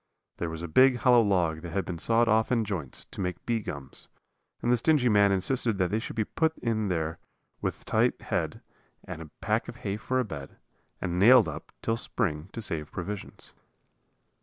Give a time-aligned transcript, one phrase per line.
[0.37, 3.45] There was a big, hollow log that had been sawed off in joints to make
[3.45, 4.07] bee gums;
[4.59, 7.19] and the stingy man insisted that they should be put in there
[7.61, 8.61] with a tight head,
[9.03, 10.57] and a pack of hay for a bed,
[10.99, 13.53] and nailed up till spring to save provisions.